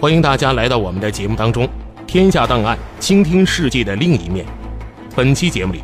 [0.00, 1.68] 欢迎大家来到我们的节目当中。
[2.06, 4.46] 天下档案，倾听世界的另一面。
[5.16, 5.82] 本期节目里，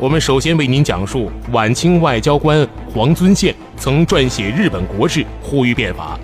[0.00, 6.18] 我们首先为您讲述晚清外交官黄遵宪曾撰写日本国志，呼吁变法。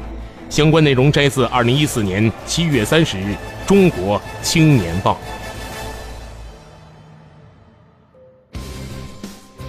[0.51, 3.37] 相关内容摘自二零一四年七月三十日
[3.69, 5.17] 《中国青年报》。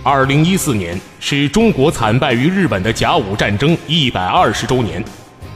[0.01, 5.05] 二零一四年是中国惨败于日本的甲午战争一百二十周年。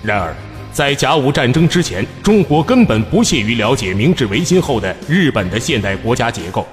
[0.03, 0.35] 然而，
[0.73, 6.67] 在甲午战争之前，中国根本不屑于了解明治维新后的日本的现代国家结构，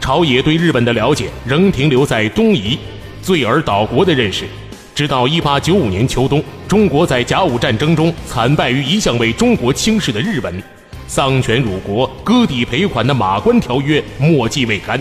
[0.00, 2.76] 朝野对日本的了解仍停留在东夷、
[3.22, 4.44] 罪尔岛国的认识。
[4.92, 10.60] 直到一八九五年秋冬，中国在甲午战争中惨败于一向为中国轻视的日本，
[11.06, 15.00] 丧权辱国、割地赔款的《马关条约》墨迹未干。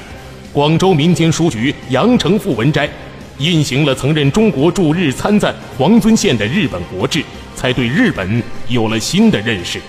[0.52, 2.88] 广州民间书局杨成富文斋
[3.40, 7.24] 印行了曾任中国驻日参赞黄遵宪的日本国志，
[7.64, 9.80] 才对日本有了新的认识。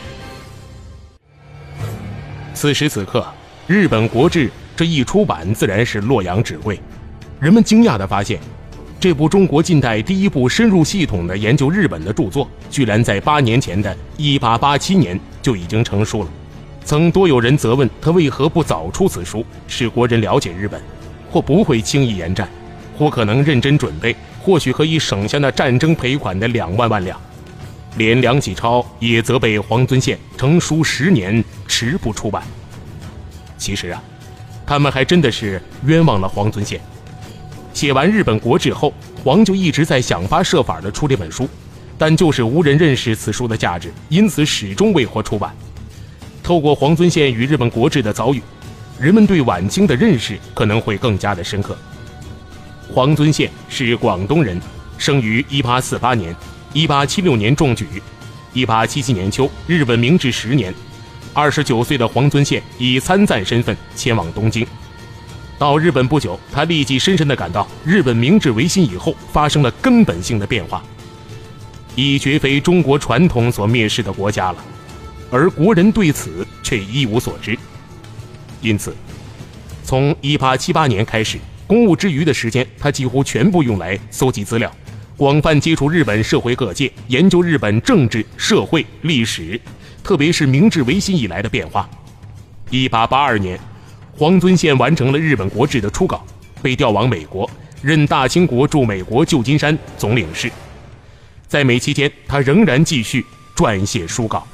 [2.55, 3.27] 此时此刻，
[3.67, 6.79] 日本国志这一出版，自然是洛阳纸贵。
[7.41, 8.39] 人们惊讶地发现，
[9.01, 16.29] 这部中国近代第一部深入系统的研究日本的著作，居然在八年前的1887年就已经成书了。
[16.85, 20.81] 曾多有人责问他为何不早出此书，使国人了解日本，
[21.29, 22.49] 或不会轻易言战，
[22.97, 27.21] 或可能认真准备，或许可以省下那战争赔款的两万万两。
[27.97, 32.43] 连梁启超也责备黄遵宪成书十年迟不出版。
[33.57, 34.03] 其实啊，
[34.67, 36.81] 他们还真的是冤枉了黄遵宪。
[37.73, 38.93] 写完日本国志后，
[39.23, 41.49] 黄就一直在想方设法的出这本书，
[41.97, 45.55] 但就是无人认识此书的价值，因此始终未获出版。
[46.43, 48.43] 透过黄遵宪与日本国志的遭遇，
[48.99, 51.77] 人们对晚清的认识可能会更加的深刻。
[52.93, 54.61] 黄遵宪是广东人，
[54.99, 56.37] 生于1848年
[56.75, 57.87] ，1876年中举
[58.55, 60.75] ，1877年秋，日本明治十年
[61.35, 64.67] ，29岁的黄遵宪以参赞身份前往东京。
[65.57, 70.83] 到日本不久，他立即深深地感到，日本明治维新以后发生了根本性的变化，
[71.95, 74.65] 已绝非中国传统所蔑视的国家了。
[75.31, 77.57] 而国人对此却一无所知，
[78.61, 78.95] 因此，
[79.85, 84.71] 从1878年开始，公务之余的时间，他几乎全部用来搜集资料，
[85.17, 89.61] 广泛接触日本社会各界，研究日本政治、社会、历史，
[90.03, 91.89] 特别是明治维新以来的变化。
[92.73, 93.61] 1882年，
[94.19, 96.27] 黄遵宪完成了日本国志的初稿，
[96.61, 97.49] 被调往美国，
[97.81, 100.51] 任大清国驻美国旧金山总领事。
[101.47, 103.25] 在美期间，他仍然继续
[103.55, 104.45] 撰写书稿。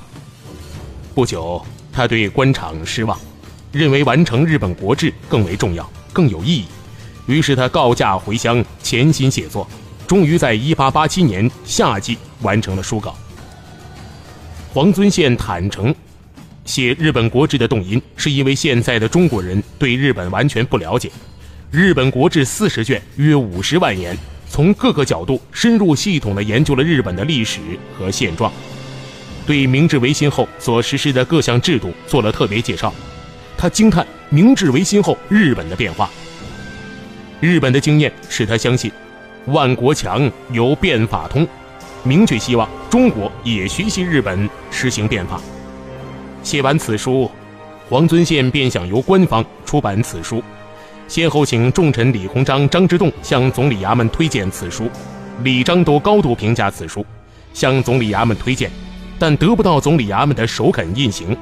[1.15, 3.19] 不久，他对官场失望，
[3.73, 6.67] 认为完成日本国志更为重要、更有意义。
[7.25, 9.67] 于是他告假回乡，潜心写作，
[10.11, 13.17] 终于在1887年夏季完成了书稿。
[14.75, 15.95] 黄遵宪坦诚，
[16.65, 21.13] 写日本国志的动因是因为现在的中国人对日本完全不了解。
[21.71, 24.19] 日本国志四十卷，约五十万言，
[24.49, 27.61] 从各个角度深入系统地研究了日本的历史
[27.97, 28.53] 和现状。
[29.47, 32.93] 对明治维新后所实施的各项制度做了特别介绍，
[33.57, 36.11] 他惊叹明治维新后日本的变化。
[37.39, 38.91] 日本的经验使他相信，
[39.47, 41.47] 万国强由变法通，
[42.03, 45.41] 明确希望中国也学习日本实行变法。
[46.43, 47.31] 写完此书，
[47.89, 50.43] 黄遵宪便想由官方出版此书，
[51.09, 54.89] 先后请重臣李鸿章、张之洞向总理衙门推荐此书，
[55.43, 57.05] 李张都高度评价此书，
[57.53, 58.71] 向总理衙门推荐。
[59.19, 61.37] 但得不到总理衙门的首肯印行，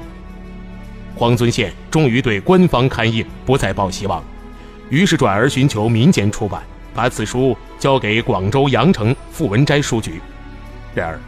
[1.15, 4.21] 黄遵宪终于对官方刊印不再抱希望，
[4.89, 6.61] 于是转而寻求民间出版，
[6.93, 10.21] 把此书交给广州羊城傅文斋书局。
[10.93, 11.19] 然而，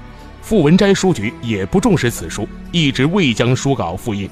[0.41, 4.29] 傅文斋书局也不重视此书，一直未将书稿复印。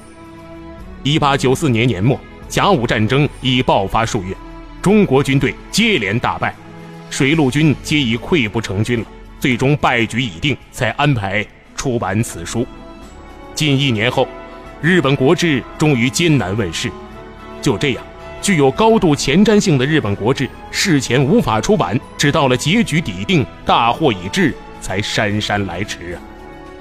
[1.02, 4.36] 一八九四年年末，甲午战争已爆发数月，
[4.82, 6.54] 中国军队接连大败，
[7.08, 9.06] 水陆军皆已溃不成军了，
[9.38, 11.44] 最终败局已定，才安排。
[11.76, 12.66] 出版此书，
[13.54, 14.28] 近一年后，
[14.82, 16.92] 日本国志终于艰难问世。
[17.62, 18.04] 就这样，
[18.42, 26.16] 具有高度前瞻性的日本国志事前无法出版，直到了结局已定、大祸已至，才姗姗来迟啊！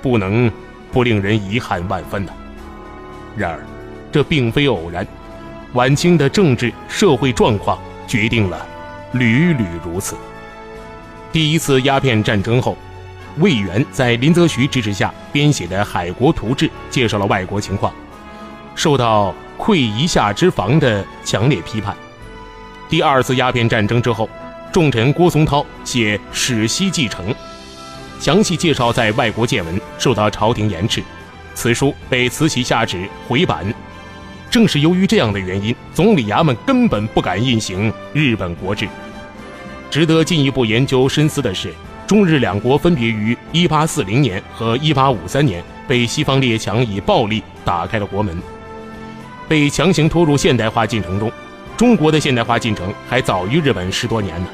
[0.01, 0.50] 不能
[0.91, 2.31] 不令人遗憾万分呐？
[3.35, 3.59] 然而，
[4.11, 5.06] 这并非偶然，
[5.73, 7.77] 晚清的政治社会状况
[8.07, 8.65] 决定了
[9.12, 10.15] 屡屡如此。
[11.31, 12.77] 第一次鸦片战争后，
[13.38, 17.94] 魏源在林则徐支持下编写的《海国图志》介绍了外国情况，
[18.75, 21.95] 受到“溃夷夏之防”的强烈批判。
[22.89, 24.27] 第二次鸦片战争之后，
[24.71, 27.29] 重臣郭松涛写《史西继承》，
[28.19, 31.03] 详细介绍在外国见闻，受到朝廷严斥，
[31.53, 33.71] 此书被慈禧下旨回版。
[34.50, 38.88] 正是由于这样的原因，总理衙门根本不敢印行日本国志。
[39.91, 41.71] 值得进一步研究深思的是，
[42.07, 48.41] 中日两国分别于1840年和1853年被西方列强以暴力打开了国门，
[49.50, 51.30] 被强行拖入现代化进程中。
[51.75, 54.48] 中国的现代化进程还早于日本十多年呢。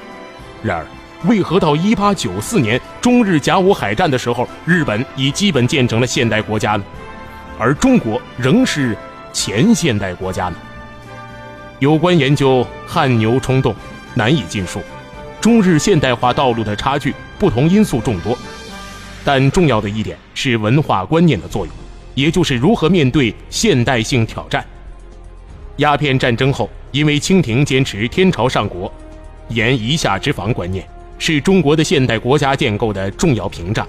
[0.64, 0.88] 然而，
[1.28, 6.84] 为何到1894年中日甲午海战的时候，日本已基本建成了现代国家呢？
[7.60, 8.96] 而中国仍是
[9.34, 10.56] 前现代国家呢？
[11.80, 13.76] 有关研究汗牛充栋，
[14.14, 14.82] 难以尽述。
[15.42, 18.38] 中日现代化道路的差距，不同因素众多，
[19.24, 21.76] 但重要的一点是文化观念的作用，
[22.14, 24.66] 也就是如何面对现代性挑战。
[25.77, 26.69] 鸦片战争后。
[26.92, 28.89] 因为清廷坚持天朝上国、
[29.50, 30.88] 严夷夏之防观念，
[31.19, 33.86] 是中国的现代国家建构的重要屏障，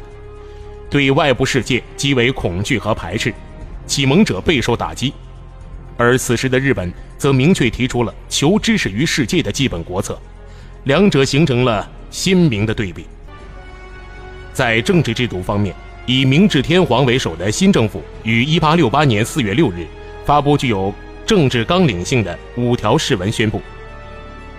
[0.91, 3.33] 对外部世界极为恐惧和排斥，
[3.87, 5.13] 启蒙者备受打击。
[5.97, 10.21] 而此时的日本则明确提出了求知识于世界的基本国策，
[10.83, 13.07] 两者形成了鲜明的对比。
[14.53, 15.73] 在政治制度方面，
[16.07, 19.87] 以明治天皇为首的新政府于1868年4月6日
[20.25, 20.93] 发布具有。
[21.27, 23.61] 政治纲领性的五条誓文宣布：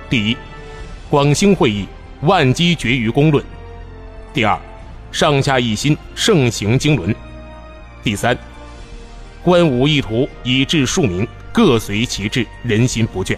[0.09, 0.35] 第一，
[1.09, 1.87] 广兴会议，
[2.23, 3.41] 万机决于公论；
[4.33, 4.59] 第二，
[5.09, 7.15] 上下一心，盛行经纶；
[8.03, 8.37] 第三，
[9.41, 13.37] 观武一图，以治庶民，各随其志，人心不倦；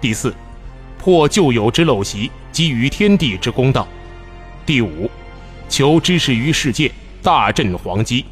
[0.00, 0.34] 第四，
[0.98, 3.86] 破旧有之陋习，基于天地之公道；
[4.64, 5.10] 第五，
[5.68, 6.90] 求知识于世界，
[7.22, 8.24] 大振皇基。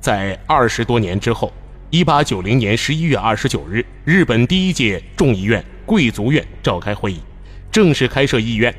[0.00, 1.52] 在二十多年之后。
[1.96, 7.18] 一八九零年十一月二十九日，日本第一届众议院贵族院召开会议，
[7.72, 8.74] 正式开设议院。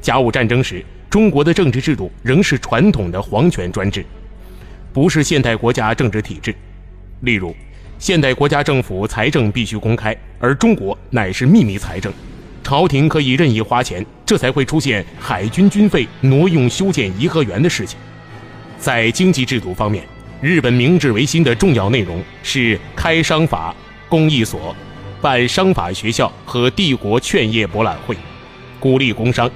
[0.00, 4.02] 甲午战争时，中国的政治制度仍是传统的皇权专制，
[4.94, 6.54] 不是现代国家政治体制。
[7.20, 7.54] 例如，
[7.98, 12.10] 现代国家政府财政必须公开，而中国乃是秘密财政，
[12.62, 17.98] 朝廷可以任意花钱，这才会出现海军军费挪用修建颐和园的事情。
[18.78, 20.02] 在经济制度方面，
[20.44, 23.74] 日本明治维新的重要内容是开商法、
[24.10, 24.76] 公益所、
[25.18, 28.14] 办商法学校和帝国劝业博览会，
[28.78, 29.50] 鼓励工商。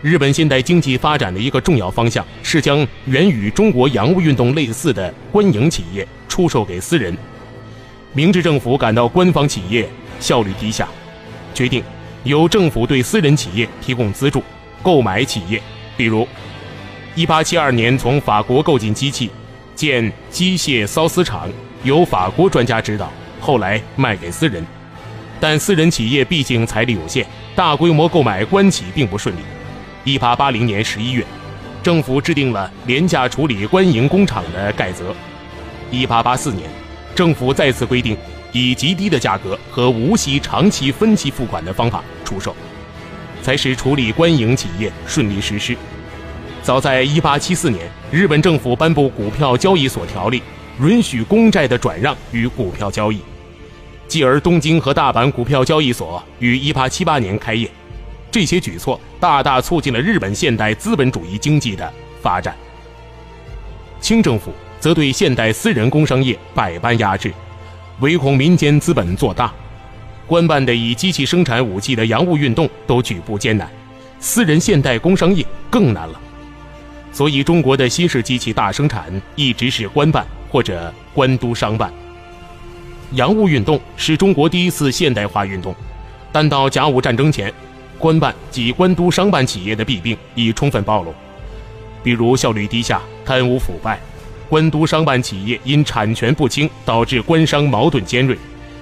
[0.00, 7.12] 日本现代经济发展的一个重要方向是将原与中国洋务运动类似的官营企业出售给私人。
[8.12, 9.88] 明治政府感到官方企业
[10.20, 10.88] 效率低下，
[11.52, 11.82] 决定
[12.22, 14.40] 由政府对私人企业提供资助，
[14.80, 15.60] 购买企业，
[15.96, 16.24] 比如
[17.16, 19.28] 1872年从法国购进机器。
[19.80, 21.48] 建机械缫丝厂，
[21.84, 23.10] 由法国专家指导，
[23.40, 24.62] 后来卖给私人，
[25.40, 27.24] 但私人企业毕竟财力有限，
[27.56, 29.40] 大规模购买官企并不顺利。
[30.04, 31.24] 一八八零年十一月，
[31.82, 35.16] 政府制定了廉价处理官营工厂的改则。
[35.90, 36.68] 一八八四年，
[37.14, 38.14] 政府再次规定
[38.52, 42.54] 以极低的价格和无息长期分期付款的方法出售，
[43.40, 45.74] 才使处理官营企业顺利实施。
[46.70, 50.40] 早在1874年，日本政府颁布《股票交易所条例》，
[50.86, 53.18] 允许公债的转让与股票交易。
[54.06, 57.68] 继而，东京和大阪股票交易所于1878年开业。
[58.30, 62.54] 这些举措大大促进了日本现代资本主义经济的发展。
[64.00, 67.32] 清政府则对现代私人工商业百般压制，
[67.98, 69.52] 唯恐民间资本做大。
[70.24, 73.68] 官办的以机器生产武器的洋务运动都举步艰难，
[74.20, 76.20] 私人现代工商业更难了。
[77.12, 81.92] 所以，中国的新式机器大生产一直是官办或者官督商办。
[83.12, 85.74] 洋务运动是中国第一次现代化运动，
[86.30, 87.52] 但到甲午战争前，
[87.98, 91.12] 官办及官督商办企业的弊病已充分暴露，
[92.04, 93.96] 比如效率低下、贪污腐败；
[94.48, 98.38] 官督商办企业因产权不清，导致官商矛盾尖锐，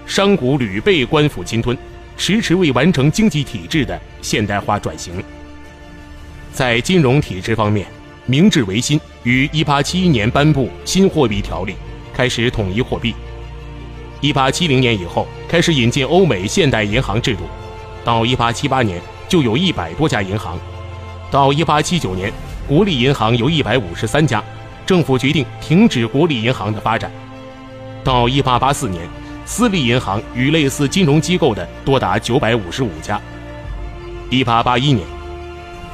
[0.06, 1.76] 商贾屡被官府侵吞，
[2.18, 5.24] 迟迟未完成经济体制的现代化转型。
[6.52, 7.86] 在金融体制方面，
[8.30, 11.74] 明治维新于1871年颁布新货币条例，
[12.12, 13.14] 开始统一货币。
[14.20, 17.44] 1870年以后，开始引进欧美现代银行制度，
[18.04, 20.58] 到1878年就有一百多家银行，
[21.30, 22.30] 到1879年，
[22.68, 24.44] 国立银行有一百五十三家，
[24.84, 27.10] 政府决定停止国立银行的发展。
[28.04, 29.08] 到1884年，
[29.46, 33.18] 私立银行与类似金融机构的多达955家。
[34.30, 35.00] 1881年，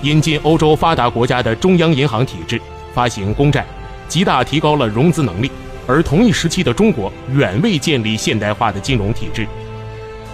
[0.02, 2.60] 引进欧洲发达国家的中央银行体制，
[2.92, 3.64] 发行公债，
[4.08, 5.50] 极大提高了融资能力。
[5.86, 9.46] 而同一时期的中国远未建立现代化的金融体制，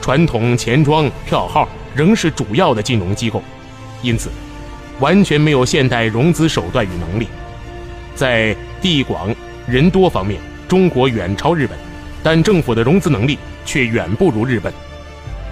[0.00, 3.42] 传统钱庄、票号仍是主要的金融机构，
[4.00, 4.30] 因此
[5.00, 7.26] 完全没有现代融资手段与能力。
[8.14, 9.34] 在地广
[9.66, 11.76] 人多方面，中国远超日本，
[12.22, 14.72] 但政府的融资能力却远不如日本。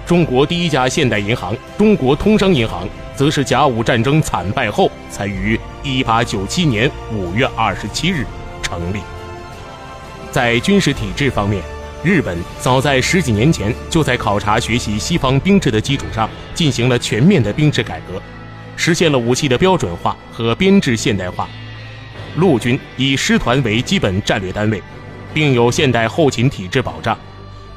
[0.05, 2.87] 中国第一家现代银行——中国通商银行，
[3.19, 8.25] 则是甲午战争惨败后才于1897年5月27日
[8.61, 9.01] 成立。
[10.31, 11.61] 在军事体制方面，
[12.01, 18.21] 日本早在十几年前就在考察学习西方兵制的基础上，进行了全面的兵制改革，
[18.77, 21.45] 实现了武器的标准化和编制现代化。
[22.37, 24.81] 陆军以师团为基本战略单位，
[25.33, 27.19] 并有现代后勤体制保障。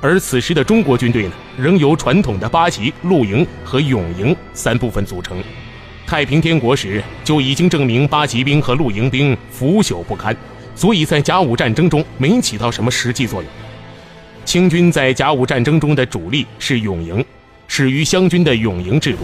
[0.04, 5.40] 而此时的中国军队呢，仍由传统的八旗、陆营和勇营三部分组成。
[6.04, 10.36] 太平天国时就已经证明八旗兵和陆营兵腐朽不堪。
[10.74, 13.50] 所以在甲午战争中没起到什么实际作用。
[14.44, 17.24] 清军在甲午战争中的主力是勇营，
[17.68, 19.18] 始于湘军的勇营制度，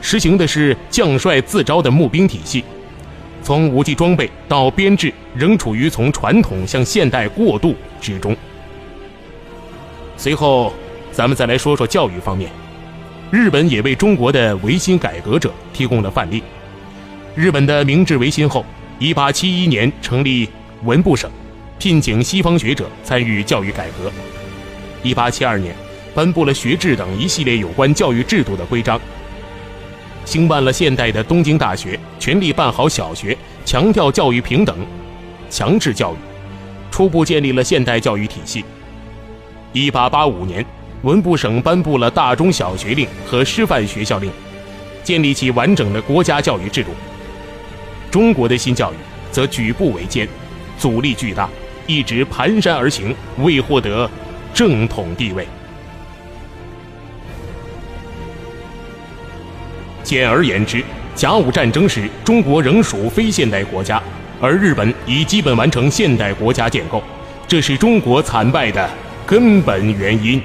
[0.00, 2.64] 实行的是将帅自招的募兵体系。
[3.40, 8.36] 从武器装备到编制，仍处于从传统向现代过渡之中。
[10.18, 10.74] 随后，
[11.12, 12.50] 咱们再来说说教育方面，
[13.30, 16.42] 日本也为中国的维新改革者提供了范例。
[17.34, 18.66] 日本的明治维新后
[19.00, 20.48] ，1871年成立。
[20.84, 21.28] 文部省
[21.76, 24.12] 聘请西方学者参与教育改革。
[25.02, 25.74] 一八七二年，
[26.14, 29.00] 颁布了学制等一系列有关教育制度的规章，
[30.24, 34.86] 兴办了现代的东京大学，全力办好小学，强调教育平等，
[35.50, 36.16] 强制教育，
[36.92, 38.64] 初步建立了现代教育体系。
[39.72, 40.64] 一八八五年，
[41.02, 44.30] 文部省颁布了大中小学令和师范学校令，
[45.04, 46.90] 建立起完整的国家教育制度。
[48.10, 48.96] 中国的新教育
[49.30, 50.26] 则举步维艰。
[50.78, 51.48] 阻力巨大，
[51.88, 54.08] 一直蹒跚而行，未获得
[54.54, 55.44] 正统地位。
[60.04, 60.84] 简而言之，
[61.16, 64.00] 甲午战争时，中国仍属非现代国家，
[64.40, 67.02] 而日本已基本完成现代国家建构，
[67.48, 68.88] 这是中国惨败的
[69.28, 70.40] 根本原因。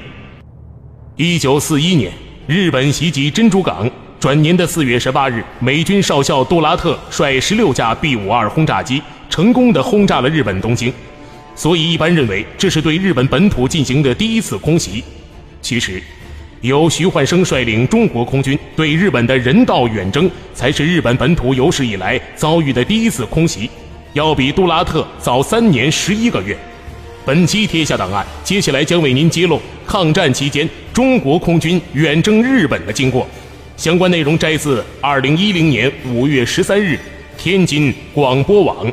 [1.15, 2.11] 一九四一年，
[2.47, 9.01] 日本袭击珍珠港，转年的四月十八日，美军少校杜拉特率十六架 B 五二轰炸机。
[9.29, 10.91] 成功的轰炸了日本东京，
[11.55, 15.01] 所以一般认为这是对日本本土进行的第一次空袭。
[15.61, 16.03] 其实，
[16.59, 23.69] 由徐焕生率领中国空军对日本的人道远征，才是日本本土有史以来遭遇的第一次空袭，
[24.11, 26.57] 要比杜拉特早三年十一个月。
[27.25, 33.25] 本期天下档案，接下来将为您揭露抗战期间中国空军远征日本的经过。
[33.77, 36.99] 相关内容摘自二零一零年五月十三日
[37.37, 38.91] 天津广播网。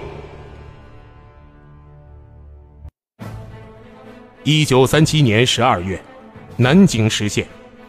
[4.45, 6.01] 一九三七年十二月，
[6.57, 7.45] 南京失陷，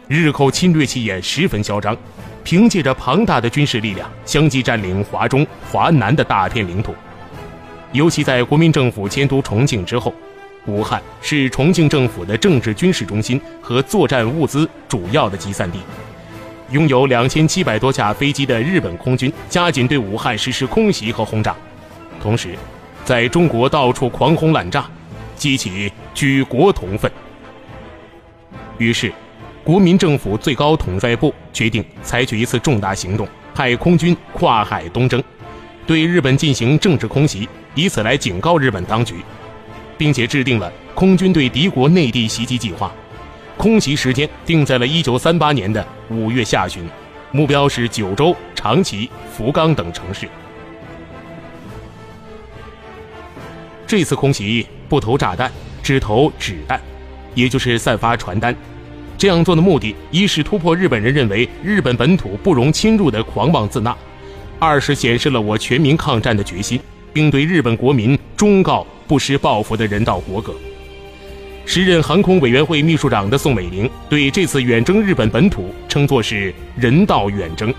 [0.08, 1.96] 日寇侵略气焰十分嚣张，
[2.42, 6.92] 凭借着庞大的军事力量，相继占领华中、华南的大片领土。
[7.92, 10.12] 尤其在国民政府迁都重庆之后，
[10.66, 15.78] 武汉是重庆政府的政治军事中心和作战物资主要的集散地。
[16.70, 21.54] 拥有两千七百多架飞机的日本空军，加紧对武汉实施空袭和轰炸，
[22.20, 22.54] 同时，
[23.04, 24.86] 在中国到处狂轰滥炸。
[25.34, 27.10] 激起举国同愤，
[28.78, 29.12] 于是，
[29.64, 35.20] 国民政府最高统帅部决定采取一次重大行动，派空军跨海东征，
[35.84, 39.16] 对日本进行政治空袭，以此来警告日本当局，
[40.02, 42.92] 并且制定了空军对敌国内地袭击计划。
[43.56, 46.82] 空袭时间定在了一九三八年的五月下旬，
[47.30, 50.28] 目标是九州、长崎、福冈等城市。
[53.86, 54.66] 这次空袭。
[54.88, 55.50] 不投炸弹，
[55.84, 56.78] 只投纸弹，
[57.36, 58.54] 也就是散发传单。
[59.16, 63.96] 这样做的目的，一是突破日本人认为日本本土不容侵入的狂妄自大；
[64.58, 66.78] 二是显示了我全民抗战的决心，
[67.12, 70.54] 并对日本国民忠告不失报复的人道国格。
[71.66, 77.74] 时任航空委员会秘书长的宋美龄对这次远征日本本土称作是人道远征。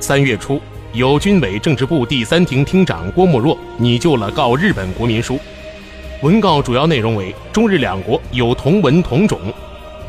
[0.00, 0.58] 三月初。
[0.94, 5.38] 由军委政治部第三厅厅长郭沫若拟就了告日本国民书，
[6.22, 9.38] 文告主要内容为中日两国有同文同种、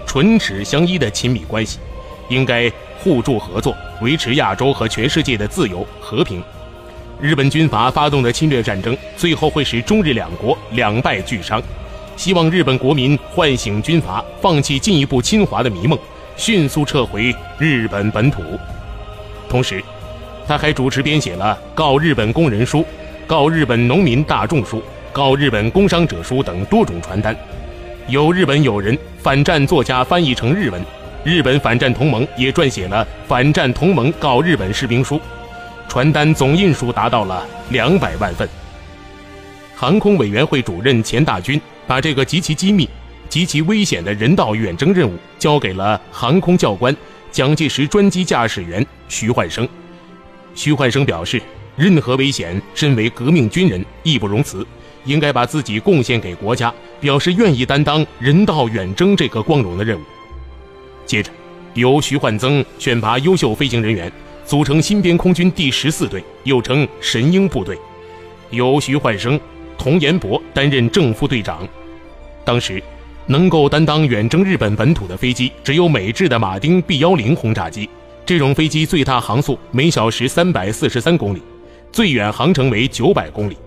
[0.05, 1.79] 唇齿相依的亲密关系，
[2.29, 6.41] 应该互助合作，维持亚洲和全世界的自由和平。
[7.19, 11.61] 日本军阀发动的侵略战争最后会使中日两国两败俱伤，
[12.15, 15.97] 希望日本国民唤醒军阀，放弃进一步侵华的迷梦，
[16.35, 18.43] 迅速撤回日本本土。
[19.49, 19.83] 同时，
[20.47, 22.79] 他还主持编写了《告日本工人书》
[23.25, 24.77] 《告日本农民大众书》
[25.11, 27.35] 《告日本工商者书》等多种传单，
[28.07, 30.79] 有日本友人、反战作家翻译成日文，
[31.23, 35.15] 日本反战同盟也撰写了《反战同盟告日本士兵书》。
[35.87, 38.47] 传单总印数达到了两百万份。
[39.75, 42.89] 航空委员会主任钱大军把这个极其机密、
[43.29, 46.95] 极其危险的人道远征任务交给了航空教官
[47.31, 49.67] 蒋介石专机驾驶员徐焕生。
[50.55, 51.39] 徐焕生表示，
[51.75, 54.65] 任何危险，身为革命军人义不容辞，
[55.05, 60.01] 应该把自己贡献给国家，表示愿意担当人道远征这个光荣的任务。
[61.05, 61.29] 接着，
[61.75, 64.11] 由徐焕增选拔优秀飞行人员。
[64.47, 67.77] 组成新编空军第十四队，又称神鹰部队，
[68.49, 69.37] 由徐焕生、
[69.77, 71.67] 童延博担任正副队长。
[72.45, 72.81] 当时，
[73.25, 77.89] 能够担当远征日本本土的飞机只有美制的马丁 B 幺零轰炸机。
[78.25, 81.41] 这种飞机最大航速每小时三百四十三公里，
[81.91, 83.57] 最远航程为九百公里。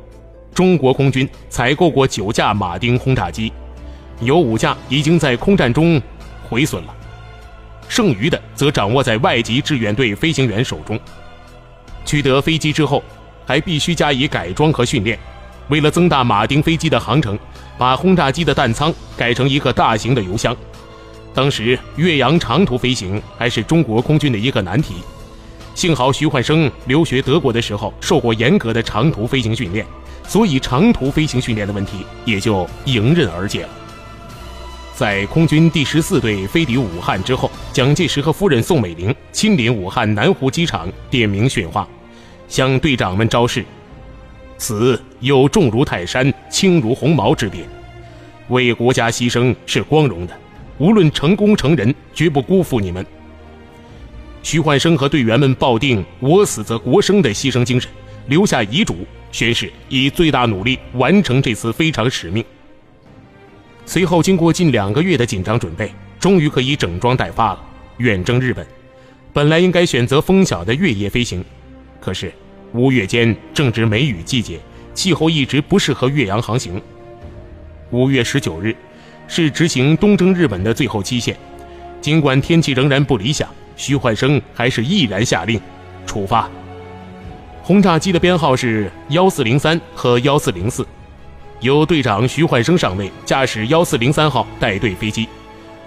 [0.55, 3.53] 中国空军采购过九架马丁轰炸机，
[4.21, 6.01] 有五架已经在空战中
[6.49, 6.97] 毁损了。
[7.91, 10.99] 剩余的则掌握在外籍志愿队飞行员手中。
[12.07, 13.03] 取得飞机之后，
[13.45, 15.19] 还必须加以改装和训练。
[15.69, 17.37] 为了增大马丁飞机的航程，
[17.77, 20.57] 把轰炸机的弹舱改成一个大型的油箱。
[21.35, 24.95] 当时越洋长途飞行还是中国空军的一个难题。
[25.75, 29.85] 幸好徐焕生留学德国的时候受过严格的长途飞行训练，
[30.29, 33.69] 所以长途飞行训练的问题也就迎刃而解了。
[35.01, 41.89] 在空军第十四队飞抵武汉之后，蒋介石和夫人宋美龄亲临武汉南湖机场点名训话，
[42.49, 43.65] 向队长们昭示
[44.59, 47.63] ：“此有重如泰山、轻如鸿毛之别，
[48.51, 50.37] 为国家牺牲是光荣的，
[50.77, 53.03] 无论成功成仁，绝不辜负你们。”
[54.45, 57.91] 徐焕生和队员们抱定“我死则国生”的牺牲精神，
[58.27, 62.45] 留下遗嘱，宣誓以最大努力完成这次非常使命。
[63.93, 67.61] 随后，经过近两个月的紧张准备，终于可以整装待发了，
[67.97, 68.65] 远征日本。
[69.33, 71.45] 本来应该选择风小的越野飞行，
[72.01, 72.33] 可是
[72.73, 74.61] 五月间正值梅雨季节，
[74.95, 76.81] 气候一直不适合越洋航行。
[77.91, 78.77] 五月十九日
[79.27, 81.37] 是执行东征日本的最后期限，
[82.01, 85.61] 尽管天气仍然不理想，徐焕生还是毅然下令
[86.07, 86.49] 出发。
[87.61, 90.87] 轰炸机的编号是幺四零三和幺四零四。
[91.61, 95.29] 由队长徐焕生上尉驾驶幺四零三号带队飞机，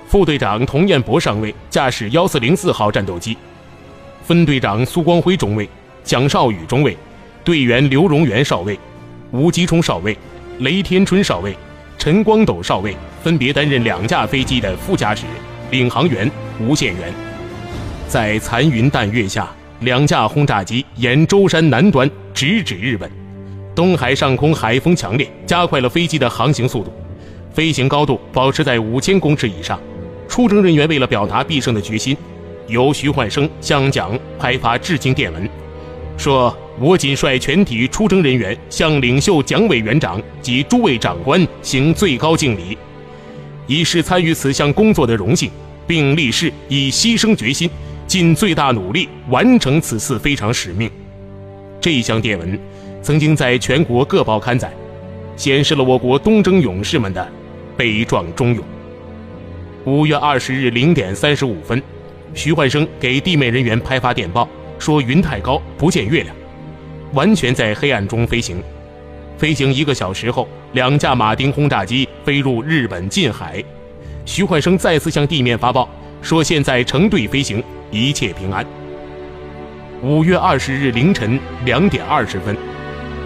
[0.08, 3.36] 副队长童彦博上尉驾驶幺四零四号战斗机，
[4.24, 5.68] 分队长苏光辉中尉、
[6.04, 6.96] 蒋少宇中尉、
[7.44, 8.78] 队员刘荣元少尉、
[9.32, 10.16] 吴吉冲少尉、
[10.60, 11.56] 雷天春少尉、
[11.98, 15.26] 陈光斗少尉分别担任两架飞机的副驾驶、
[15.72, 17.12] 领航员、无线员。
[18.08, 23.23] 在残云淡月下，两架轰炸机沿舟山南端直指日本。
[23.76, 26.94] 东海上空海风强烈，加快了飞机的航行速度，
[27.52, 29.80] 飞行高度保持在五千公尺以上。
[30.28, 32.16] 出征人员为了表达必胜的决心，
[32.68, 35.50] 由徐焕生向蒋派发致敬电文，
[36.18, 42.78] 说：“我谨率全体出征人员向领袖蒋委员长及诸位长官行最高敬礼，
[43.66, 45.50] 以示参与此项工作的荣幸，
[45.88, 47.70] 并立誓以牺牲决心，
[48.06, 50.90] 尽最大努力完成此次非常使命。”
[51.82, 52.60] 这一项电文。
[53.04, 54.72] 曾经在全国各报刊载，
[55.36, 57.30] 显示了我国东征勇士们的
[57.76, 58.63] 悲壮忠勇。
[59.84, 61.84] 五月二十日零点三十五分，
[62.34, 64.48] 徐焕生给地面人员拍发电报，
[64.80, 66.34] 说云太高，不见月亮，
[67.12, 68.63] 完全在黑暗中飞行。
[69.38, 73.62] 飞行一个小时后，两架马丁轰炸机飞入日本近海。
[74.26, 75.89] 徐焕生再次向地面发报，
[76.22, 77.62] 说现在成队飞行，
[77.92, 78.66] 一切平安。
[80.02, 82.56] 五月二十日凌晨两点二十分。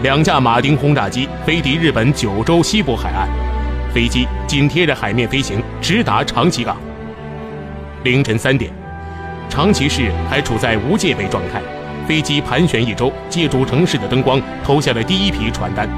[0.03, 3.27] 两架马丁轰炸机飞抵日本九州西部海岸，
[3.91, 6.77] 飞机紧贴着海面飞行，直达长崎港。
[8.03, 8.71] 凌晨三点，
[9.49, 11.63] 长崎市还处在无戒备状态，
[12.07, 15.89] 飞机盘旋一周，借助城市的灯光投下了第一批传单。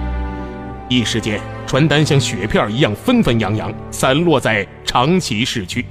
[0.87, 5.85] 一时间，传单像雪片一样纷纷扬扬，散落在长崎市区。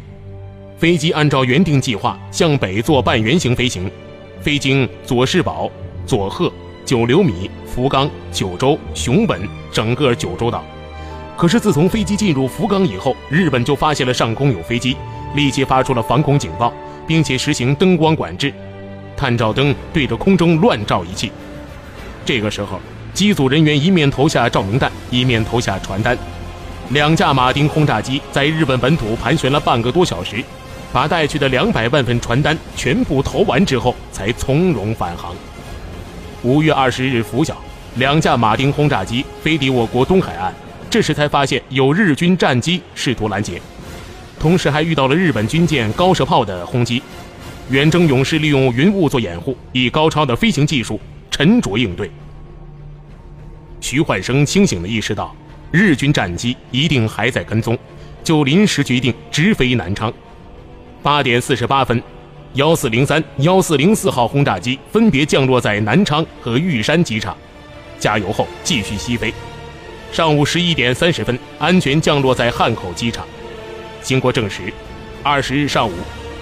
[0.78, 3.90] 飞机按照原定计划向北做半圆形飞行，
[4.40, 5.70] 飞经佐世保、
[6.06, 6.50] 佐贺。
[6.88, 9.38] 九流米、福冈、九州、熊本
[9.70, 10.64] 整个九州岛，
[11.36, 14.96] 可是自从飞机进入福冈以后，日本就发现了上空有飞机，
[15.34, 16.72] 立即发出了防空警报，
[17.06, 18.50] 并且实行灯光管制，
[19.14, 21.30] 探照灯对着空中乱照一气。
[22.24, 22.80] 这个时候，
[23.12, 26.16] 机组人员一面投下照明弹，一面投下传单。
[26.88, 30.42] 两架马丁轰炸机在日本本土盘旋了半个多小时，
[30.90, 35.34] 把带去的两百万份传单全部投完之后，才从容返航。
[36.42, 37.56] 五月二十日拂晓，
[37.96, 40.52] 两架马丁轰炸机飞抵我国东海岸，
[40.88, 43.60] 这时才发现有日军战机试图拦截，
[44.38, 47.02] 同时还遇到了日本军舰高射炮的轰击。
[47.70, 50.98] 远征勇士利用云雾做掩护，以高超的飞行技术
[51.30, 52.10] 沉着应对。
[53.80, 55.34] 徐焕生清醒地意识到。
[55.70, 57.76] 日军战机一定还在跟踪，
[58.24, 60.10] 就临时决定直飞南昌。
[61.02, 62.02] 八点四十八分，
[62.54, 67.36] 幺四零三、幺四零四号轰炸机分别降落在南昌和玉山机场，
[67.98, 69.32] 加油后继续西飞。
[70.10, 73.26] 上午十一点三十分，安全降落在汉口机场。
[74.00, 74.72] 经过证实，
[75.22, 75.92] 二十日上午，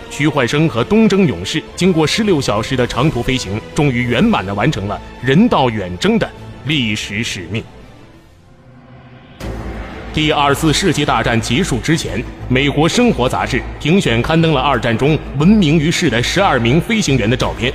[0.09, 6.31] 徐焕生和东征勇士经过十六小时的长途飞行，终于圆满地完成了人道远征的
[6.66, 7.62] 历史使命。
[10.17, 17.71] 第二次世界大战结束之前，美国《生活》杂志评选刊登了二战中闻名于世的十二名飞行员的照片，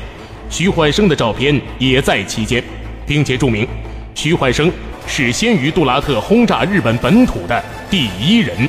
[0.50, 2.64] 徐焕生的照片也在其间，
[3.06, 3.68] 并且注明，
[4.16, 4.72] 徐焕生
[5.06, 8.68] 是先于杜拉特轰炸日本本土的第一人。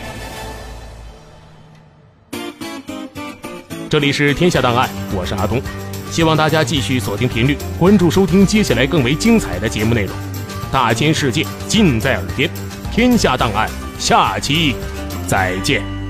[3.88, 5.58] 这里是天下档案，我是阿东，
[6.10, 10.14] 希望大家继续锁定频率，关注收听接下来更为精彩的节目内容。
[10.70, 12.50] 大千世界尽在耳边。
[12.92, 13.66] 天下档案，
[13.98, 14.76] 下期
[15.26, 16.01] 再见。